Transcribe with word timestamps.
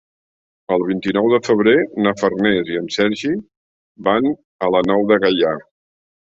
El 0.75 0.85
vint-i-nou 0.91 1.27
de 1.33 1.39
febrer 1.47 1.73
na 2.05 2.13
Farners 2.21 2.71
i 2.71 2.79
en 2.79 2.87
Sergi 2.97 3.35
van 4.09 4.31
a 4.69 4.71
la 4.79 4.83
Nou 4.89 5.07
de 5.13 5.21
Gaià. 5.27 5.55